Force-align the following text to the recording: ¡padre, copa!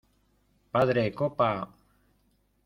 ¡padre, 0.71 1.11
copa! 1.13 1.49